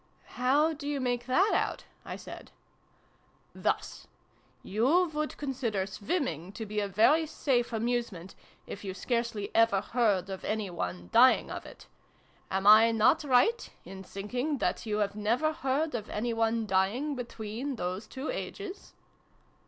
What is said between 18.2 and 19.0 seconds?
ages